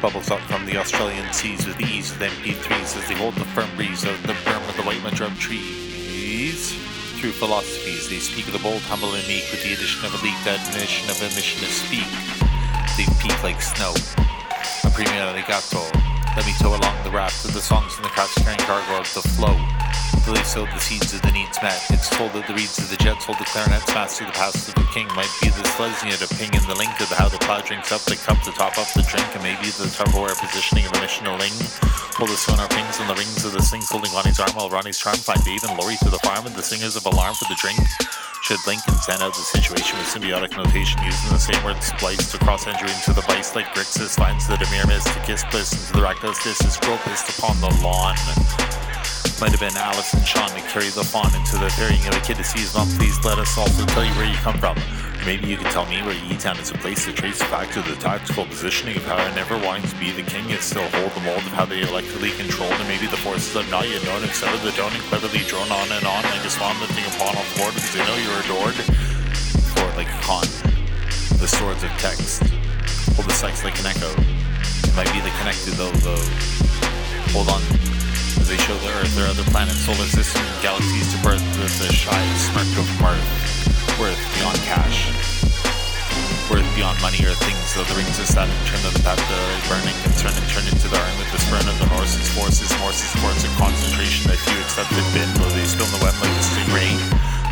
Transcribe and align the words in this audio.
Bubbles 0.00 0.30
up 0.30 0.38
from 0.42 0.64
the 0.64 0.76
Australian 0.76 1.32
seas 1.32 1.66
with 1.66 1.76
the 1.76 1.84
ease 1.84 2.12
of 2.12 2.18
MP3s 2.18 2.96
as 2.96 3.08
they 3.08 3.14
hold 3.14 3.34
the 3.34 3.44
firm 3.46 3.68
breeze 3.74 4.04
of 4.04 4.14
the 4.28 4.32
berm 4.46 4.62
of 4.68 4.76
the 4.76 4.82
white 4.82 5.02
madrum 5.02 5.36
trees. 5.38 6.72
Through 7.18 7.32
philosophies, 7.32 8.08
they 8.08 8.18
speak 8.20 8.46
of 8.46 8.52
the 8.52 8.60
bold, 8.60 8.80
humble, 8.82 9.12
and 9.14 9.26
meek 9.26 9.50
with 9.50 9.60
the 9.64 9.72
addition 9.72 10.06
of 10.06 10.14
a 10.14 10.24
leaked 10.24 10.46
admonition 10.46 11.10
of 11.10 11.18
a 11.18 11.34
mission 11.34 11.58
to 11.66 11.70
speak. 11.74 12.06
They 12.94 13.10
peak 13.18 13.42
like 13.42 13.60
snow. 13.60 13.92
A 14.86 14.90
premium 14.94 15.34
arigato. 15.34 15.82
Let 16.36 16.46
me 16.46 16.54
tow 16.62 16.78
along 16.78 17.02
the 17.02 17.10
raft 17.10 17.44
of 17.44 17.52
the 17.52 17.60
songs 17.60 17.96
and 17.96 18.04
the 18.04 18.10
crafts 18.10 18.38
carrying 18.38 18.60
cargo 18.60 19.02
of 19.02 19.12
the 19.14 19.22
flow. 19.34 19.58
They 20.28 20.44
sowed 20.44 20.68
the 20.68 20.78
seeds 20.78 21.16
of 21.16 21.22
the 21.24 21.32
needs 21.32 21.56
met. 21.64 21.80
It's 21.88 22.12
told 22.12 22.36
that 22.36 22.44
the 22.44 22.52
reeds 22.52 22.76
of 22.76 22.92
the 22.92 23.00
jets 23.00 23.24
hold 23.24 23.40
the 23.40 23.48
clarinets 23.48 23.88
fast 23.88 24.20
to 24.20 24.28
the 24.28 24.36
past 24.36 24.68
of 24.68 24.76
the 24.76 24.84
king. 24.92 25.08
Might 25.16 25.32
be 25.40 25.48
the 25.48 25.64
Slesnia 25.72 26.20
to 26.20 26.28
ping 26.36 26.52
in 26.52 26.60
the 26.68 26.76
link 26.76 26.92
of 27.00 27.08
the 27.08 27.16
how 27.16 27.32
the 27.32 27.40
plow 27.40 27.64
drinks 27.64 27.92
up 27.96 28.04
the 28.04 28.12
cup 28.12 28.36
to 28.44 28.52
top 28.52 28.76
up 28.76 28.92
the 28.92 29.00
drink, 29.08 29.24
and 29.32 29.40
maybe 29.40 29.72
the 29.80 29.88
Tupperware 29.88 30.36
positioning 30.36 30.84
of 30.84 30.92
a 30.92 31.00
mission 31.00 31.24
ling. 31.24 31.56
Hold 32.20 32.28
the 32.28 32.36
sonar 32.36 32.68
pings 32.68 33.00
on 33.00 33.08
the 33.08 33.16
rings 33.16 33.40
of 33.48 33.56
the 33.56 33.64
slings 33.64 33.88
holding 33.88 34.12
Ronnie's 34.12 34.36
arm 34.36 34.52
while 34.52 34.68
Ronnie's 34.68 35.00
charm 35.00 35.16
find 35.16 35.40
Dave 35.48 35.64
and 35.64 35.72
Lori 35.80 35.96
to 36.04 36.12
the 36.12 36.20
farm 36.20 36.44
and 36.44 36.52
the 36.52 36.62
singers 36.62 36.92
of 36.92 37.08
alarm 37.08 37.32
for 37.32 37.48
the 37.48 37.56
drink. 37.56 37.80
Should 38.44 38.60
Lincoln 38.68 39.00
send 39.00 39.24
out 39.24 39.32
the 39.32 39.48
situation 39.48 39.96
with 39.96 40.12
symbiotic 40.12 40.52
notation 40.60 41.00
using 41.08 41.32
the 41.32 41.40
same 41.40 41.60
word 41.64 41.80
spliced 41.80 42.36
across 42.36 42.68
entry 42.68 42.92
into 42.92 43.16
the 43.16 43.24
vice 43.24 43.56
like 43.56 43.72
Grixis 43.72 44.12
finds 44.12 44.44
the 44.44 44.60
Demir 44.60 44.84
mist 44.92 45.08
to 45.08 45.20
kiss 45.24 45.40
bliss 45.48 45.72
into 45.72 45.96
the 45.96 46.04
reckless 46.04 46.36
this 46.44 46.60
is 46.60 46.76
scroll 46.76 47.00
upon 47.00 47.56
the 47.64 47.72
lawn. 47.80 48.16
Might 49.40 49.54
have 49.54 49.62
been 49.62 49.76
Alice 49.78 50.12
and 50.14 50.26
Sean 50.26 50.50
to 50.50 50.60
carry 50.66 50.90
the 50.90 51.06
fawn 51.06 51.30
into 51.30 51.58
the 51.62 51.70
ferrying 51.70 52.02
of 52.10 52.14
a 52.18 52.20
kid 52.26 52.42
to 52.42 52.44
see 52.44 52.58
his 52.58 52.74
mom. 52.74 52.90
Please 52.98 53.14
let 53.22 53.38
us 53.38 53.56
also 53.56 53.86
tell 53.86 54.04
you 54.04 54.10
where 54.18 54.26
you 54.26 54.34
come 54.42 54.58
from. 54.58 54.74
Maybe 55.26 55.46
you 55.46 55.56
can 55.56 55.70
tell 55.70 55.86
me 55.86 56.02
where 56.02 56.18
E-Town 56.26 56.58
is 56.58 56.70
a 56.70 56.78
place 56.82 57.04
to 57.06 57.12
trace 57.12 57.38
back 57.46 57.70
to 57.70 57.82
the 57.82 57.94
tactical 58.02 58.46
positioning 58.46 58.96
of 58.96 59.04
how 59.06 59.14
I 59.14 59.30
never 59.34 59.54
wanting 59.62 59.86
to 59.90 59.96
be 60.02 60.10
the 60.10 60.22
king 60.22 60.48
yet 60.50 60.62
still 60.62 60.86
hold 60.98 61.12
the 61.12 61.20
mold 61.20 61.46
of 61.46 61.54
how 61.54 61.66
they 61.66 61.82
electrically 61.82 62.30
controlled 62.34 62.74
and 62.74 62.88
maybe 62.88 63.06
the 63.06 63.20
forces 63.22 63.54
I've 63.54 63.70
not 63.70 63.88
yet 63.88 64.02
known 64.04 64.24
except 64.24 64.58
the 64.62 64.72
don't 64.72 64.90
cleverly 65.06 65.46
drone 65.46 65.70
on 65.70 65.86
and 65.86 66.06
on 66.06 66.22
like 66.34 66.42
a 66.42 66.50
swan 66.50 66.74
lifting 66.80 67.06
upon 67.14 67.38
all 67.38 67.46
board 67.54 67.74
because 67.78 67.94
they 67.94 68.02
know 68.02 68.18
you're 68.18 68.42
adored. 68.42 68.78
For 69.74 69.86
like 69.94 70.10
a 70.10 70.20
con. 70.26 70.46
The 71.38 71.46
swords 71.46 71.86
of 71.86 71.90
text. 72.02 72.42
Hold 73.14 73.28
the 73.28 73.36
sex 73.38 73.62
like 73.62 73.78
an 73.78 73.86
echo. 73.86 74.10
It 74.18 74.94
might 74.98 75.12
be 75.14 75.22
the 75.22 75.30
connected 75.38 75.78
though 75.78 75.94
though. 76.02 76.26
Hold 77.36 77.54
on 77.54 78.07
as 78.40 78.48
they 78.48 78.56
show 78.64 78.76
the 78.78 78.90
Earth 78.98 79.14
or 79.18 79.26
other 79.26 79.44
planets, 79.50 79.84
solar 79.84 80.08
system, 80.08 80.42
galaxies 80.62 81.12
to 81.14 81.18
birth 81.22 81.42
with 81.58 81.74
the 81.78 81.92
shy 81.92 82.22
smirk 82.38 82.70
of 82.78 82.88
mirth. 83.02 83.26
Worth 83.98 84.18
beyond 84.38 84.58
cash. 84.64 85.10
Worth 86.50 86.66
beyond 86.74 86.96
money 87.02 87.20
or 87.26 87.34
things, 87.44 87.74
though 87.74 87.84
the 87.84 87.94
rings 87.94 88.18
of 88.18 88.26
Saturn 88.26 88.54
turn 88.66 88.80
to 88.86 88.90
the 88.94 89.02
of 89.10 89.62
burning 89.68 89.98
turn 90.18 90.34
and 90.34 90.50
turn 90.50 90.66
into 90.66 90.90
the 90.90 90.98
iron 90.98 91.14
with 91.22 91.30
the 91.30 91.38
spurn 91.38 91.62
of 91.70 91.78
the 91.78 91.86
Norse's 91.94 92.26
forces, 92.34 92.66
Morse's 92.82 93.14
courts 93.22 93.46
of 93.46 93.54
concentration 93.54 94.26
that 94.26 94.42
few 94.42 94.58
accept 94.58 94.90
have 94.90 95.10
been, 95.14 95.30
though 95.38 95.46
they 95.54 95.62
the 95.62 96.00
web 96.02 96.10
like 96.18 96.34
a 96.34 96.42
stingray. 96.42 96.90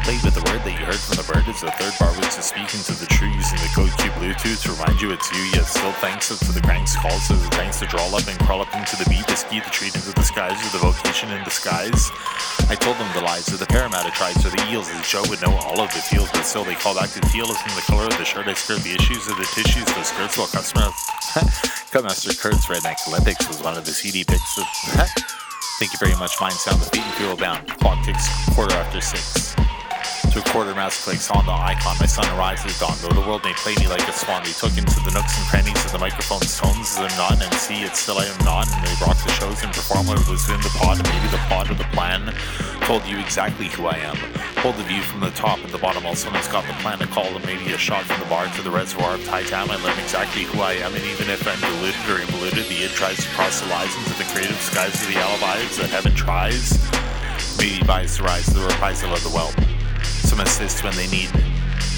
Played 0.00 0.24
with 0.24 0.32
the 0.32 0.44
word 0.48 0.64
that 0.64 0.72
you 0.72 0.84
heard 0.88 0.96
from 0.96 1.20
the 1.20 1.28
bird 1.28 1.44
is 1.44 1.60
the 1.60 1.68
third 1.76 1.92
bar 2.00 2.08
which 2.16 2.32
is 2.40 2.48
speaking 2.48 2.80
to 2.88 2.96
the 2.96 3.04
true 3.04 3.28
the 4.42 4.56
to 4.56 4.72
remind 4.72 5.00
you 5.00 5.10
it's 5.12 5.30
you, 5.32 5.42
yet 5.54 5.66
still 5.66 5.92
thanks 6.02 6.28
to 6.28 6.52
the 6.52 6.60
cranks 6.60 6.96
calls 6.96 7.26
to 7.28 7.34
the 7.34 7.48
tanks 7.50 7.78
to 7.80 7.86
draw 7.86 8.04
up 8.14 8.26
and 8.26 8.38
crawl 8.40 8.60
up 8.60 8.72
into 8.74 8.96
the 8.96 9.06
beat 9.08 9.26
to 9.28 9.36
ski 9.36 9.60
the 9.60 9.70
treat 9.70 9.94
into 9.94 10.12
the 10.12 10.22
skies 10.22 10.56
with 10.62 10.72
the 10.72 10.78
vocation 10.78 11.30
in 11.30 11.42
disguise. 11.44 12.10
I 12.68 12.74
told 12.74 12.96
them 12.96 13.08
the 13.14 13.22
lies 13.22 13.48
of 13.48 13.58
the 13.58 13.66
Parramatta 13.66 14.10
tribes 14.12 14.44
or 14.44 14.50
the 14.50 14.64
eels 14.70 14.90
as 14.90 15.06
Joe 15.08 15.22
would 15.28 15.42
know 15.42 15.54
all 15.62 15.80
of 15.80 15.92
the 15.92 16.00
fields, 16.00 16.30
but 16.32 16.42
still 16.42 16.64
they 16.64 16.74
call 16.74 16.94
back 16.94 17.10
to 17.10 17.20
fearless 17.28 17.60
in 17.62 17.74
the 17.74 17.86
color 17.86 18.04
of 18.04 18.16
the 18.18 18.24
shirt 18.24 18.48
I 18.48 18.54
skirt, 18.54 18.80
the 18.82 18.94
issues 18.94 19.28
of 19.28 19.36
the 19.36 19.48
tissues, 19.54 19.86
the 19.86 20.02
skirts 20.02 20.38
while 20.38 20.48
customer 20.48 20.90
Cutmaster 21.90 22.34
Kurt's 22.34 22.66
Redneck 22.66 22.96
Olympics 23.08 23.46
was 23.48 23.62
one 23.62 23.76
of 23.76 23.84
the 23.84 23.92
CD 23.92 24.24
picks 24.24 24.58
of 24.58 24.64
Thank 25.78 25.92
you 25.92 25.98
very 25.98 26.16
much, 26.16 26.40
Mind 26.40 26.54
Sound, 26.54 26.80
the 26.80 26.90
beat 26.90 27.02
and 27.02 27.14
fuel 27.14 27.36
bound. 27.36 27.66
Clock 27.78 28.04
ticks 28.04 28.26
quarter 28.54 28.74
after 28.74 29.00
six. 29.00 29.43
To 30.34 30.40
a 30.40 30.50
quarter 30.50 30.74
clicks 30.74 31.30
on 31.30 31.46
the 31.46 31.54
icon, 31.54 31.94
my 32.00 32.10
sun 32.10 32.26
arises 32.36 32.76
dawn. 32.80 32.98
Though 32.98 33.14
the 33.14 33.22
world 33.22 33.44
may 33.44 33.54
play 33.54 33.78
me 33.78 33.86
like 33.86 34.02
a 34.02 34.12
swan, 34.12 34.42
they 34.42 34.50
took 34.50 34.74
into 34.74 34.98
the 35.06 35.14
nooks 35.14 35.38
and 35.38 35.46
crannies 35.46 35.78
of 35.86 35.92
the 35.94 36.02
microphone's 36.02 36.58
tones 36.58 36.90
as 36.90 36.98
I'm 36.98 37.14
not, 37.14 37.38
and 37.38 37.54
see 37.54 37.86
it's 37.86 38.02
still 38.02 38.18
I 38.18 38.26
am 38.26 38.42
not, 38.42 38.66
and 38.66 38.82
they 38.82 38.90
rock 38.98 39.14
the 39.22 39.30
shows 39.38 39.62
and 39.62 39.70
perform 39.70 40.10
what 40.10 40.18
was 40.26 40.50
in 40.50 40.58
the 40.58 40.74
pod, 40.74 40.98
and 40.98 41.06
maybe 41.06 41.30
the 41.30 41.38
pod 41.46 41.70
of 41.70 41.78
the 41.78 41.86
plan 41.94 42.34
told 42.82 43.06
you 43.06 43.22
exactly 43.22 43.70
who 43.70 43.86
I 43.86 43.94
am. 44.02 44.18
Hold 44.58 44.74
the 44.74 44.82
view 44.82 45.02
from 45.06 45.20
the 45.20 45.30
top 45.38 45.62
and 45.62 45.70
the 45.70 45.78
bottom, 45.78 46.02
while 46.02 46.18
someone's 46.18 46.50
got 46.50 46.66
the 46.66 46.74
plan 46.82 46.98
to 46.98 47.06
call, 47.06 47.30
and 47.30 47.46
maybe 47.46 47.70
a 47.70 47.78
shot 47.78 48.02
from 48.02 48.18
the 48.18 48.26
bar 48.26 48.50
to 48.58 48.62
the 48.62 48.74
reservoir 48.74 49.14
of 49.14 49.22
Thai 49.22 49.46
Town. 49.46 49.70
I 49.70 49.78
learn 49.86 49.94
exactly 50.02 50.50
who 50.50 50.58
I 50.66 50.82
am, 50.82 50.98
and 50.98 51.04
even 51.14 51.30
if 51.30 51.46
I'm 51.46 51.62
deluded 51.62 52.10
or 52.10 52.18
involuted, 52.18 52.66
the 52.66 52.82
id 52.82 52.90
tries 52.98 53.22
to 53.22 53.30
cross 53.38 53.62
the 53.62 53.70
lines 53.70 53.94
into 54.02 54.18
the 54.18 54.26
creative 54.34 54.58
skies 54.58 54.98
of 54.98 55.14
the 55.14 55.22
alibis 55.22 55.78
that 55.78 55.94
heaven 55.94 56.10
tries. 56.18 56.74
Maybe 57.54 57.86
buys 57.86 58.18
the 58.18 58.24
rise, 58.24 58.50
the 58.50 58.66
reprisal 58.66 59.14
of 59.14 59.22
the 59.22 59.30
whelp 59.30 59.54
some 60.24 60.40
assist 60.40 60.82
when 60.82 60.96
they 60.96 61.06
need 61.12 61.28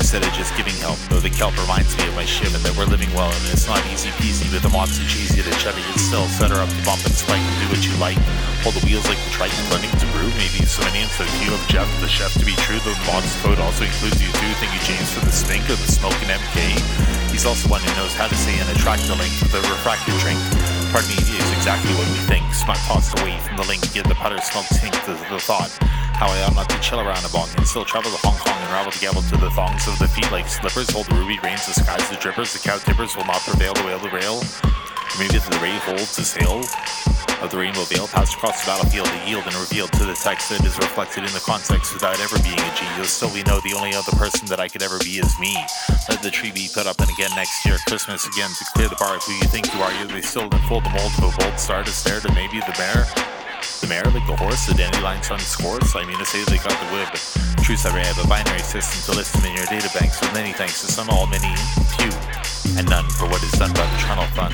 instead 0.00 0.24
of 0.24 0.32
just 0.32 0.56
giving 0.56 0.74
help. 0.80 0.98
Though 1.12 1.20
the 1.20 1.30
kelp 1.30 1.54
reminds 1.60 1.92
me 1.96 2.08
of 2.08 2.14
my 2.16 2.24
ship 2.24 2.50
and 2.56 2.62
that 2.64 2.74
we're 2.74 2.88
living 2.88 3.12
well 3.14 3.30
and 3.30 3.44
it's 3.52 3.68
not 3.68 3.78
easy 3.92 4.10
peasy 4.18 4.48
with 4.50 4.64
the 4.64 4.72
mods 4.72 4.96
too 4.96 5.06
cheesy 5.06 5.44
to 5.44 5.54
chevy 5.60 5.84
it 5.84 5.98
still. 6.00 6.26
Set 6.26 6.50
her 6.50 6.58
up 6.58 6.70
to 6.72 6.82
bump 6.82 7.04
and 7.04 7.14
spike 7.14 7.42
and 7.42 7.56
do 7.62 7.66
what 7.68 7.82
you 7.84 7.94
like. 8.00 8.18
Hold 8.64 8.74
the 8.80 8.84
wheels 8.88 9.06
like 9.06 9.20
the 9.28 9.30
Triton 9.30 9.60
running 9.68 9.92
to 10.00 10.06
brew. 10.16 10.30
Maybe 10.40 10.64
so 10.64 10.82
many 10.88 11.04
and 11.04 11.12
so 11.12 11.22
few 11.38 11.52
of 11.52 11.60
Jeff, 11.68 11.86
the 12.00 12.08
chef 12.08 12.32
to 12.40 12.44
be 12.48 12.56
true. 12.64 12.80
The 12.82 12.96
mods 13.06 13.30
code 13.44 13.60
also 13.60 13.84
includes 13.84 14.18
you 14.18 14.30
too. 14.40 14.52
Thank 14.58 14.72
you 14.72 14.82
James 14.88 15.12
for 15.12 15.22
the 15.22 15.34
stink 15.34 15.68
of 15.68 15.78
the 15.78 15.90
smoking 15.90 16.32
MK. 16.32 16.80
He's 17.30 17.46
also 17.46 17.68
one 17.68 17.82
who 17.82 17.92
knows 17.98 18.14
how 18.14 18.26
to 18.26 18.36
say 18.36 18.54
and 18.58 18.68
attract 18.72 19.04
the 19.06 19.18
link 19.18 19.34
with 19.42 19.54
a 19.58 19.62
refractor 19.68 20.14
drink. 20.22 20.40
Pardon 20.94 21.10
me, 21.10 21.18
is 21.18 21.50
exactly 21.52 21.90
what 21.98 22.06
we 22.06 22.20
think. 22.30 22.46
Smart 22.54 22.78
tossed 22.86 23.18
away 23.18 23.34
from 23.42 23.58
the 23.58 23.66
link, 23.66 23.82
yet 23.94 24.06
the 24.06 24.14
putter 24.14 24.38
smoke 24.38 24.70
tink 24.78 24.94
the, 25.06 25.18
the 25.28 25.40
thought. 25.42 25.70
How 26.14 26.30
I 26.30 26.42
ought 26.44 26.54
not 26.54 26.68
to 26.70 26.78
chill 26.80 27.00
around 27.00 27.24
a 27.24 27.28
bong 27.28 27.48
and 27.56 27.66
still 27.66 27.84
travel 27.84 28.10
to 28.10 28.16
Hong 28.22 28.38
Kong 28.38 28.54
and 28.54 28.70
ravel 28.70 28.92
the 28.92 28.98
gavel 28.98 29.22
to 29.22 29.36
the 29.36 29.50
thongs 29.50 29.86
of 29.88 29.98
the 29.98 30.08
feet 30.08 30.30
like 30.30 30.48
slippers. 30.48 30.90
Hold 30.90 31.06
the 31.06 31.14
ruby 31.14 31.38
reins, 31.42 31.66
the 31.66 31.74
skies 31.74 32.08
the 32.08 32.16
drippers, 32.16 32.54
the 32.54 32.62
cow 32.62 32.78
tippers 32.78 33.16
will 33.16 33.26
not 33.26 33.42
prevail 33.42 33.74
to 33.74 33.82
whale 33.82 33.98
the 33.98 34.10
rail. 34.10 34.38
Maybe 35.18 35.38
the 35.38 35.58
ray 35.62 35.74
holds 35.82 36.14
the 36.16 36.22
sail 36.22 36.62
of 37.42 37.50
the 37.50 37.58
rainbow 37.58 37.84
veil 37.84 38.06
passed 38.08 38.34
across 38.34 38.64
the 38.64 38.70
battlefield 38.70 39.06
to 39.06 39.20
yield 39.28 39.44
and 39.44 39.54
revealed 39.54 39.92
to 39.92 40.04
the 40.06 40.14
text 40.14 40.48
that 40.48 40.64
is 40.64 40.78
reflected 40.78 41.26
in 41.26 41.32
the 41.34 41.42
context 41.44 41.92
without 41.92 42.18
ever 42.20 42.38
being 42.40 42.58
a 42.58 42.96
You'll 42.96 43.10
still 43.10 43.30
we 43.34 43.42
know 43.42 43.60
the 43.60 43.74
only 43.74 43.94
other 43.94 44.12
person 44.16 44.46
that 44.48 44.60
I 44.60 44.68
could 44.68 44.82
ever 44.82 44.98
be 45.02 45.18
is 45.18 45.34
me. 45.38 45.54
Let 46.08 46.22
the 46.22 46.30
tree 46.30 46.52
be 46.52 46.70
put 46.72 46.86
up 46.86 46.98
and 47.00 47.10
again 47.10 47.30
next 47.34 47.66
year, 47.66 47.76
Christmas 47.86 48.26
again 48.26 48.50
to 48.50 48.64
clear 48.72 48.88
the 48.88 48.96
bar 48.96 49.16
of 49.16 49.22
who 49.24 49.34
you 49.34 49.50
think 49.50 49.72
you 49.74 49.82
are. 49.82 49.92
You 49.98 50.06
they 50.06 50.22
still 50.22 50.46
unfold 50.46 50.84
the 50.84 50.90
mold 50.90 51.12
of 51.18 51.34
a 51.34 51.36
bold 51.36 51.58
star 51.58 51.82
to 51.82 51.90
stare 51.90 52.20
to 52.20 52.32
maybe 52.32 52.60
the 52.60 52.74
bear. 52.78 53.33
The 53.80 53.86
mare, 53.86 54.04
like 54.04 54.26
the 54.26 54.36
horse, 54.36 54.66
the 54.66 54.74
dandelion 54.74 55.22
sun 55.22 55.38
scores. 55.38 55.94
I 55.94 56.04
mean 56.04 56.18
to 56.18 56.24
say 56.24 56.44
they 56.44 56.58
got 56.58 56.76
the 56.80 56.88
whip. 56.92 57.10
Truth, 57.64 57.86
I 57.86 57.98
have 58.04 58.24
a 58.24 58.28
binary 58.28 58.60
system 58.60 59.00
to 59.08 59.18
list 59.18 59.32
them 59.34 59.44
in 59.44 59.56
your 59.56 59.66
data 59.66 59.90
banks 59.98 60.20
many 60.34 60.52
thanks 60.52 60.80
to 60.82 60.90
some, 60.90 61.08
all, 61.10 61.26
many, 61.26 61.54
few, 61.94 62.10
and 62.76 62.90
none 62.90 63.08
for 63.08 63.30
what 63.30 63.40
is 63.42 63.52
done 63.52 63.72
by 63.72 63.86
the 63.86 63.96
Trunel 64.02 64.26
Fun. 64.34 64.50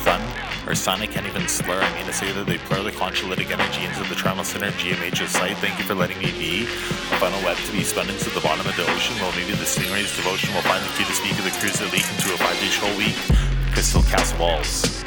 Fun? 0.00 0.20
Or 0.66 0.74
Sonic 0.74 1.12
can't 1.12 1.26
even 1.26 1.46
slur. 1.46 1.80
I 1.80 1.94
mean 1.94 2.06
to 2.06 2.12
say 2.12 2.32
that 2.32 2.46
they 2.46 2.56
blur 2.68 2.82
the 2.82 2.90
concholytic 2.90 3.50
energy 3.52 3.84
into 3.84 4.00
the 4.08 4.16
Trunel 4.16 4.44
Center 4.44 4.70
GMH 4.80 5.28
site. 5.28 5.56
Thank 5.58 5.78
you 5.78 5.84
for 5.84 5.94
letting 5.94 6.18
me 6.18 6.32
be. 6.32 6.64
A 6.64 7.16
funnel 7.20 7.40
web 7.44 7.56
to 7.56 7.72
be 7.72 7.84
spun 7.84 8.08
into 8.08 8.30
the 8.30 8.40
bottom 8.40 8.66
of 8.66 8.76
the 8.76 8.84
ocean. 8.88 9.16
Well, 9.20 9.32
maybe 9.36 9.52
the 9.52 9.68
Stingray's 9.68 10.16
devotion 10.16 10.52
will 10.54 10.62
find 10.62 10.82
the 10.84 10.92
key 10.96 11.04
to 11.04 11.12
speak 11.12 11.38
of 11.38 11.44
the 11.44 11.52
cruise 11.60 11.78
that 11.78 11.92
leak 11.92 12.08
into 12.08 12.32
a 12.32 12.38
five-day 12.40 12.72
show 12.72 12.88
week. 12.96 13.16
Crystal 13.72 14.02
Castle 14.02 14.40
Walls. 14.40 15.04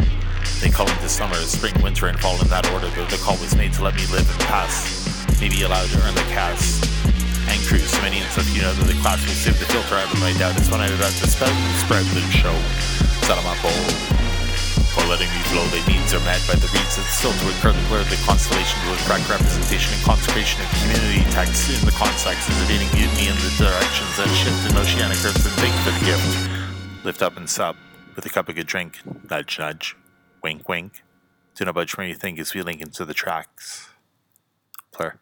They 0.61 0.69
call 0.69 0.89
into 0.89 1.09
summer, 1.09 1.35
spring, 1.47 1.73
winter, 1.81 2.07
and 2.07 2.19
fall 2.19 2.39
in 2.41 2.47
that 2.49 2.69
order, 2.71 2.89
though 2.93 3.05
the 3.05 3.17
call 3.17 3.37
was 3.37 3.55
made 3.55 3.73
to 3.73 3.83
let 3.83 3.95
me 3.95 4.05
live 4.13 4.29
and 4.29 4.39
pass. 4.45 5.01
Maybe 5.41 5.63
allowed 5.63 5.89
to 5.89 5.97
earn 6.05 6.15
the 6.15 6.27
cast. 6.29 6.85
And 7.49 7.59
cruise, 7.65 7.89
so 7.89 8.01
many 8.01 8.21
and 8.21 8.29
stuff, 8.29 8.47
you 8.55 8.61
know 8.61 8.73
that 8.73 8.85
the 8.85 8.97
class 9.01 9.19
will 9.25 9.33
sieve 9.33 9.57
the 9.57 9.65
filter 9.65 9.95
out 9.95 10.11
of 10.11 10.19
my 10.21 10.31
doubt. 10.37 10.57
It's 10.57 10.69
when 10.69 10.81
I 10.81 10.87
about 10.87 11.13
to 11.19 11.27
spread, 11.27 11.51
spread 11.81 12.05
the 12.13 12.21
show. 12.29 12.53
Set 13.25 13.37
on 13.37 13.43
my 13.43 13.57
bowl. 13.61 14.21
For 14.91 15.07
letting 15.07 15.31
me 15.31 15.41
flow, 15.49 15.63
their 15.71 15.85
needs 15.87 16.11
are 16.13 16.23
met 16.27 16.43
by 16.45 16.59
the 16.59 16.67
reeds 16.75 16.99
that 16.99 17.07
still 17.07 17.31
to 17.31 17.45
occur 17.55 17.71
the 17.71 17.81
blur 17.87 18.03
the 18.11 18.19
constellation 18.27 18.75
with 18.85 18.99
attract 19.01 19.23
representation 19.29 19.95
and 19.95 20.03
consecration 20.03 20.59
of 20.59 20.67
community 20.83 21.23
texts 21.31 21.71
in 21.71 21.79
the 21.87 21.95
context 21.95 22.49
is 22.51 22.59
evading 22.67 22.91
mutiny 22.91 23.31
in 23.31 23.37
the 23.39 23.51
directions 23.55 24.11
that 24.19 24.27
shift 24.35 24.61
in 24.67 24.75
oceanic 24.75 25.15
earth 25.23 25.39
and 25.47 25.55
thank 25.63 25.75
for 25.87 25.95
the 25.95 26.03
gift. 26.03 27.05
Lift 27.05 27.21
up 27.21 27.37
and 27.37 27.49
sup 27.49 27.75
with 28.15 28.25
a 28.25 28.29
cup 28.29 28.49
of 28.49 28.55
good 28.55 28.67
drink. 28.67 28.99
Nudge, 29.29 29.59
nudge. 29.59 29.95
Wink, 30.43 30.67
wink. 30.67 31.03
Do 31.55 31.65
not 31.65 31.75
budge 31.75 31.97
where 31.97 32.07
you 32.07 32.15
think 32.15 32.39
is 32.39 32.51
feeling 32.51 32.79
into 32.79 33.05
the 33.05 33.13
tracks. 33.13 33.89
Plur. 34.91 35.19